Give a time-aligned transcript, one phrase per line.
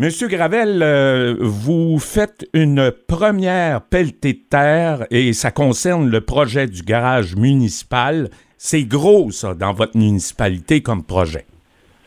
[0.00, 6.68] Monsieur Gravel, euh, vous faites une première pelletée de terre et ça concerne le projet
[6.68, 8.28] du garage municipal.
[8.58, 11.46] C'est gros, ça, dans votre municipalité comme projet.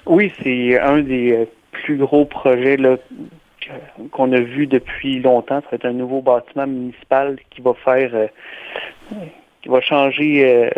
[0.06, 2.78] Oui, c'est un des euh, plus gros projets
[4.12, 5.62] qu'on a vu depuis longtemps.
[5.74, 8.28] Être un nouveau bâtiment municipal qui va faire, euh,
[9.62, 10.72] qui va changer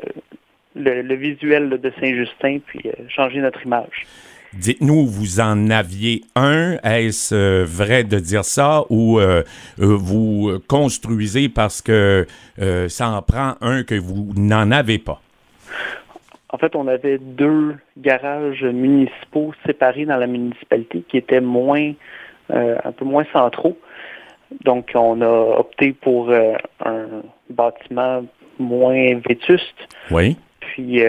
[0.76, 4.08] le, visuel de Saint-Justin puis changer notre image.
[4.56, 6.78] Dites-nous, vous en aviez un.
[6.84, 9.42] Est-ce euh, vrai de dire ça ou euh,
[9.80, 12.28] euh, vous construisez parce que
[12.88, 15.22] ça en prend un que vous n'en avez pas?
[16.50, 21.94] En fait, on avait deux garages municipaux séparés dans la municipalité qui étaient moins,
[22.50, 23.76] un peu moins centraux.
[24.64, 27.08] Donc, on a opté pour un
[27.50, 28.24] bâtiment
[28.60, 29.88] moins vétuste.
[30.12, 30.38] Oui
[30.74, 31.04] puis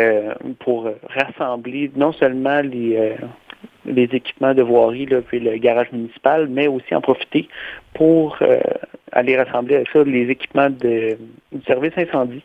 [0.59, 3.17] pour rassembler non seulement les,
[3.87, 7.49] les équipements de voirie, là, puis le garage municipal, mais aussi en profiter
[7.95, 8.59] pour euh,
[9.13, 11.19] aller rassembler avec ça les équipements de,
[11.53, 12.43] du service incendie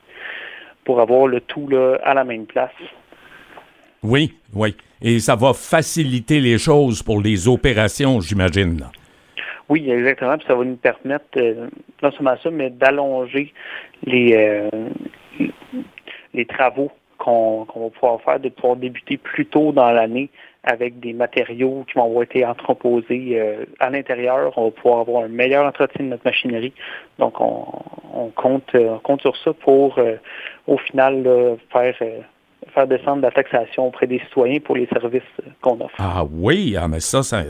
[0.84, 2.72] pour avoir le tout là, à la même place.
[4.04, 4.76] Oui, oui.
[5.02, 8.86] Et ça va faciliter les choses pour les opérations, j'imagine.
[9.68, 10.38] Oui, exactement.
[10.38, 11.68] Puis ça va nous permettre, euh,
[12.02, 13.54] non seulement ça, mais d'allonger
[14.04, 14.70] les, euh,
[16.34, 20.30] les travaux qu'on va pouvoir faire, de pouvoir débuter plus tôt dans l'année
[20.64, 24.52] avec des matériaux qui vont avoir été entreposés euh, à l'intérieur.
[24.58, 26.74] On va pouvoir avoir un meilleur entretien de notre machinerie.
[27.18, 30.16] Donc, on, compte, euh, compte sur ça pour, euh,
[30.68, 31.96] au final, faire
[32.74, 35.24] faire descendre la taxation auprès des citoyens pour les services
[35.62, 35.96] qu'on offre.
[35.98, 37.42] Ah oui, ah, mais ça, ça,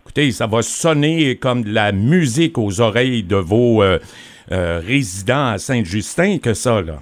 [0.00, 3.82] écoutez, ça va sonner comme de la musique aux oreilles de vos
[4.50, 6.98] résidents à Saint-Justin que ça, là.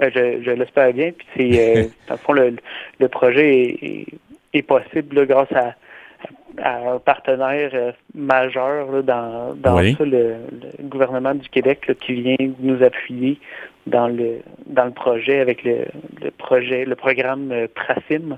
[0.00, 1.12] Je, l'espère bien.
[1.12, 2.56] Puis c'est, dans le fond, le,
[2.98, 4.06] le projet est
[4.52, 5.74] est possible grâce à,
[6.62, 10.34] un partenaire euh, majeur dans, dans ça, le,
[10.82, 13.38] gouvernement du Québec qui vient nous appuyer
[13.86, 15.86] dans le dans le projet avec le,
[16.36, 18.36] projet le programme euh, Tracim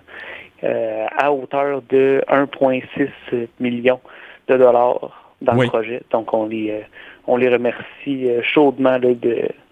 [0.63, 3.99] euh, à hauteur de 1,6 million
[4.47, 6.03] de dollars dans le projet.
[6.11, 6.83] Donc on les
[7.27, 9.17] on les remercie chaudement de,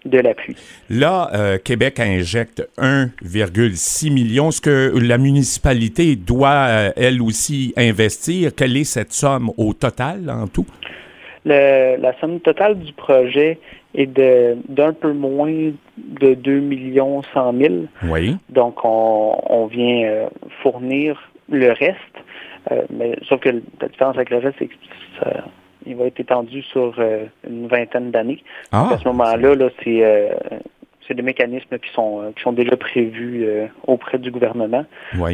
[0.05, 0.55] de l'appui.
[0.89, 4.51] Là, euh, Québec injecte 1,6 million.
[4.51, 10.29] Ce que la municipalité doit, euh, elle aussi, investir, quelle est cette somme au total
[10.29, 10.65] en tout?
[11.43, 13.57] la somme totale du projet
[13.95, 17.73] est d'un peu moins de 2 millions 100 000.
[18.03, 18.37] Oui.
[18.49, 20.27] Donc, on, vient euh,
[20.61, 21.97] fournir le reste.
[22.91, 24.73] mais sauf que la différence avec le reste, c'est que
[25.19, 25.45] ça,
[25.85, 28.43] il va être étendu sur euh, une vingtaine d'années.
[28.71, 28.89] Ah.
[28.93, 30.29] À ce moment-là, là, c'est euh,
[31.07, 33.45] c'est des mécanismes qui sont euh, qui sont déjà prévus
[33.87, 34.85] auprès du gouvernement.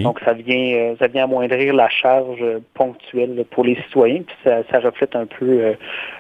[0.03, 2.43] Donc ça vient ça vient amoindrir la charge
[2.73, 5.75] ponctuelle pour les citoyens, puis ça, ça reflète un peu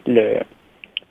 [0.05, 0.39] le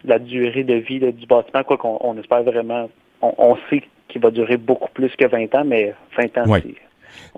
[0.04, 2.88] la durée de vie du bâtiment, quoi qu'on on espère vraiment
[3.22, 6.74] on, on sait qu'il va durer beaucoup plus que 20 ans, mais 20 ans, c'est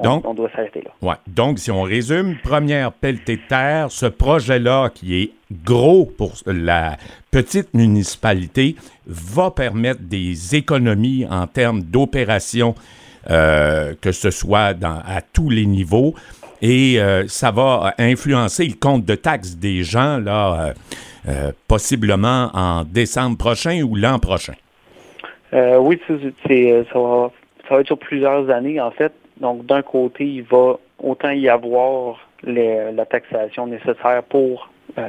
[0.03, 0.91] donc, on doit s'arrêter là.
[1.03, 1.17] Ouais.
[1.27, 5.31] Donc, si on résume, première pelletée de terre, ce projet-là qui est
[5.65, 6.97] gros pour la
[7.31, 12.75] petite municipalité va permettre des économies en termes d'opération,
[13.31, 16.15] euh, que ce soit dans, à tous les niveaux.
[16.61, 20.75] Et euh, ça va influencer le compte de taxes des gens, là,
[21.29, 24.55] euh, possiblement en décembre prochain ou l'an prochain.
[25.53, 27.31] oui, c'est, ça, va,
[27.69, 29.13] ça va être sur plusieurs années, en fait.
[29.41, 35.09] Donc, d'un côté, il va autant y avoir la taxation nécessaire pour euh,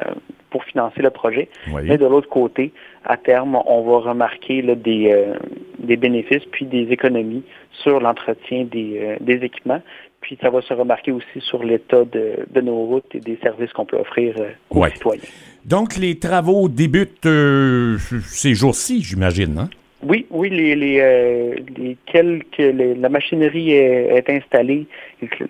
[0.50, 1.48] pour financer le projet.
[1.68, 2.74] Mais de l'autre côté,
[3.06, 5.36] à terme, on va remarquer des, euh,
[5.78, 9.80] des bénéfices puis des économies sur l'entretien des, euh, des équipements.
[10.22, 13.72] Puis ça va se remarquer aussi sur l'état de, de, nos routes et des services
[13.74, 14.36] qu'on peut offrir
[14.72, 15.22] aux citoyens.
[15.66, 17.28] Donc, les travaux débutent
[18.24, 19.70] ces jours-ci, j'imagine, hein?
[20.02, 24.88] Oui, oui, les, les, euh, les quelques, la machinerie est, installée,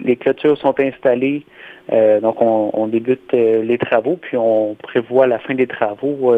[0.03, 1.45] les clôtures sont installées,
[1.93, 6.33] euh, donc on, débute euh, les travaux, puis on prévoit la fin des travaux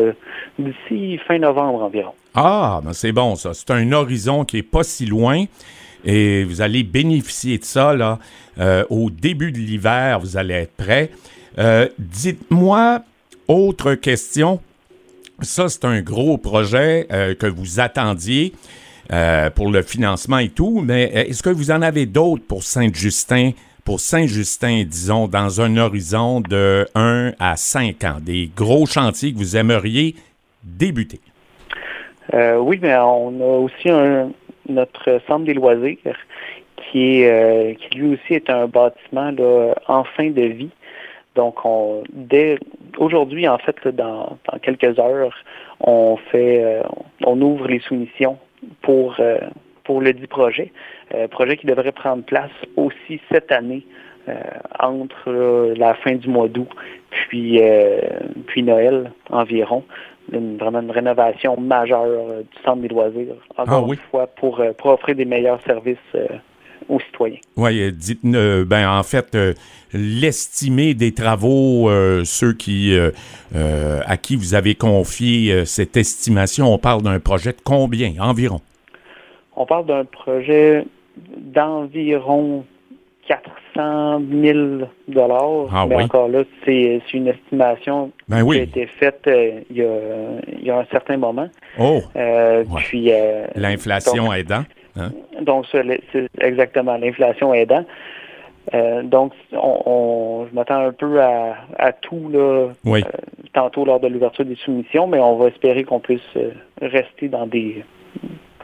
[0.60, 2.12] d'ici fin novembre environ.
[2.36, 3.54] Ah, ben c'est bon ça.
[3.54, 5.46] C'est un horizon qui est pas si loin.
[6.04, 8.18] Et vous allez bénéficier de ça là.
[8.90, 11.12] au début de l'hiver, vous allez être prêt.
[12.00, 13.02] Dites-moi,
[13.48, 14.60] autre question.
[15.42, 18.54] Ça, c'est un gros projet euh, que vous attendiez
[19.12, 22.62] euh, pour le financement et tout, mais euh, est-ce que vous en avez d'autres pour
[22.62, 23.52] Saint-Justin,
[23.84, 29.38] pour Saint-Justin, disons, dans un horizon de 1 à 5 ans, des gros chantiers que
[29.40, 30.16] vous aimeriez
[30.64, 31.20] débuter?
[32.34, 33.90] oui, mais on a aussi
[34.70, 35.98] notre centre des loisirs
[36.90, 39.34] qui est lui aussi est un bâtiment
[39.90, 40.70] en fin de vie.
[41.36, 42.58] Donc, on, dès
[43.02, 45.34] aujourd'hui, en fait, dans, dans, quelques heures,
[45.80, 46.82] on fait,
[47.26, 48.38] on ouvre les soumissions
[48.82, 49.18] pour
[49.84, 50.72] pour le dit projet,
[51.32, 53.86] projet qui devrait prendre place aussi cette année
[54.80, 56.70] entre la fin du mois d'août
[57.10, 57.60] puis
[58.48, 59.84] puis Noël environ.
[60.32, 64.62] Une, vraiment une rénovation majeure euh, du centre des loisirs, encore ah une fois, pour,
[64.62, 66.28] euh, pour, offrir des meilleurs services euh,
[66.92, 67.40] aux citoyens.
[67.56, 69.38] Oui, dites ben en fait,
[69.94, 71.90] l'estimé des travaux,
[72.24, 72.96] ceux qui
[73.56, 78.62] à qui vous avez confié cette estimation, on parle d'un projet de combien environ?
[79.56, 80.86] On parle d'un projet
[81.38, 82.66] d'environ
[83.76, 84.60] 400 000
[85.08, 85.68] dollars.
[85.72, 89.82] Ah mais encore là, c'est une estimation ben qui a été faite euh, il, y
[89.84, 89.88] a,
[90.60, 91.48] il, y a, un certain moment.
[91.80, 92.02] Oh!
[92.16, 94.64] Euh, puis euh, l'inflation aidant.
[94.98, 95.10] Hein?
[95.42, 97.86] Donc, c'est exactement l'inflation aidant.
[99.04, 103.02] donc, on, je m'attends un peu à, à tout là,
[103.54, 106.38] tantôt lors de l'ouverture des soumissions, mais on va espérer qu'on puisse
[106.82, 107.84] rester dans des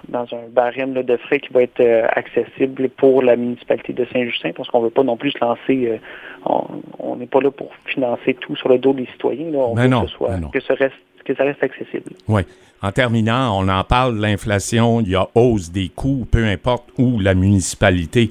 [0.10, 4.52] dans un barème de frais qui va être euh, accessible pour la municipalité de Saint-Justin,
[4.56, 5.98] parce qu'on ne veut pas non plus se lancer, euh,
[7.00, 9.52] on n'est pas là pour financer tout sur le dos des citoyens.
[9.52, 9.60] Là.
[9.60, 10.96] On veut que, ce soit, que, ça reste,
[11.28, 12.12] que ça reste accessible.
[12.28, 12.42] Oui.
[12.82, 17.20] En terminant, on en parle, l'inflation, il y a hausse des coûts, peu importe où
[17.20, 18.30] la municipalité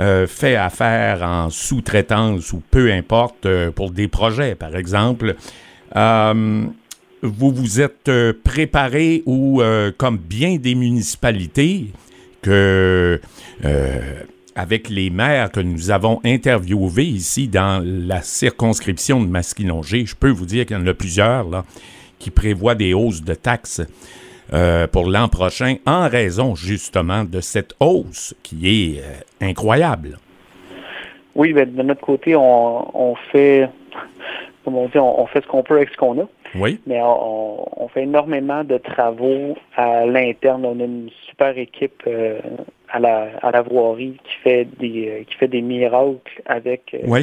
[0.00, 5.36] euh, fait affaire en sous-traitance ou peu importe pour des projets, par exemple
[7.24, 11.86] vous vous êtes euh, préparé ou, euh, comme bien des municipalités,
[12.42, 13.20] que
[13.64, 14.22] euh,
[14.54, 20.30] avec les maires que nous avons interviewés ici dans la circonscription de Masquinongé, je peux
[20.30, 21.64] vous dire qu'il y en a plusieurs là,
[22.24, 23.82] qui prévoient des hausses de taxes
[24.92, 29.02] pour l'an prochain en raison justement de cette hausse qui est
[29.40, 30.18] incroyable.
[31.34, 33.68] Oui, ben, de notre côté, on, fait,
[34.64, 36.26] comme on dit, on fait ce qu'on peut avec ce qu'on a.
[36.54, 36.80] Oui.
[36.86, 40.64] Mais on, fait énormément de travaux à l'interne.
[40.64, 42.40] On a une super équipe euh,
[42.94, 47.22] à la à la voirie qui fait des euh, qui fait des miracles avec euh,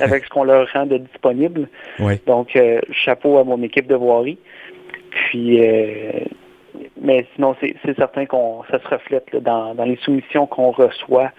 [0.00, 1.68] avec ce qu'on leur rend de disponible.
[1.98, 2.20] Oui.
[2.26, 2.58] Donc
[2.90, 4.38] chapeau à mon équipe de voirie.
[5.10, 5.60] Puis
[7.00, 11.30] mais sinon c'est certain qu'on ça se reflète dans, dans les soumissions qu'on reçoit.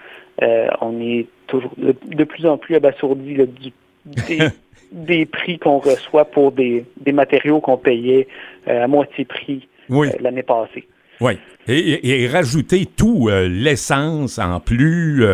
[0.41, 3.71] on est toujours de, plus en plus abasourdi du
[4.91, 8.27] des prix qu'on reçoit pour des, des matériaux qu'on payait
[8.67, 10.87] euh, à moitié prix euh, l'année passée.
[11.21, 11.33] Oui.
[11.67, 15.25] Et, rajouter tout, euh, l'essence en plus,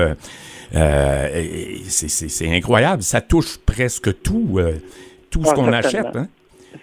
[0.71, 3.03] c'est incroyable.
[3.03, 4.59] Ça touche presque tout,
[5.29, 6.15] tout ce qu'on achète.
[6.15, 6.27] Hein?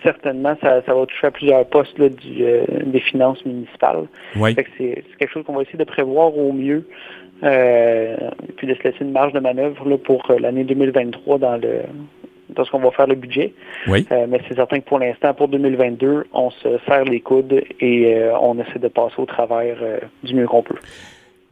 [0.04, 2.44] Certainement, ça, ça, va toucher à plusieurs postes là, du,
[2.86, 4.06] des finances municipales.
[4.36, 4.54] Oui.
[4.78, 6.86] C'est quelque chose qu'on va essayer de prévoir au mieux.
[7.40, 11.80] puis de se laisser une marge de manœuvre là, pour l'année 2023 dans le
[12.70, 13.52] qu'on va faire le budget.
[13.86, 14.06] Oui.
[14.10, 18.14] Euh, mais c'est certain que pour l'instant, pour 2022, on se serre les coudes et
[18.14, 20.78] euh, on essaie de passer au travers euh, du mieux qu'on peut.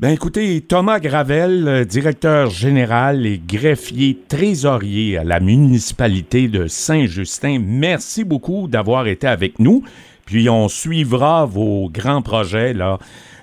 [0.00, 8.24] Ben écoutez, Thomas Gravel, directeur général et greffier trésorier à la municipalité de Saint-Justin, merci
[8.24, 9.82] beaucoup d'avoir été avec nous.
[10.24, 12.98] Puis on suivra vos grands projets là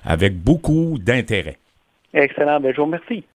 [0.05, 1.57] avec beaucoup d'intérêt.
[2.13, 3.25] Excellent, ben je vous remercie.